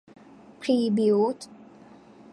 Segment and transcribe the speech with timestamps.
[0.61, 1.49] พรีบิลท์